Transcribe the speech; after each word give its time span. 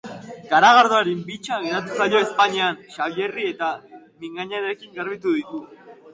Garagardoaren 0.51 1.19
bitsa 1.27 1.59
geratu 1.65 1.99
zaio 1.99 2.21
ezpainean 2.23 2.81
Xabierri 2.95 3.47
eta 3.51 3.71
mingainarekin 4.25 4.99
garbitu 4.99 5.37
du. 5.39 5.63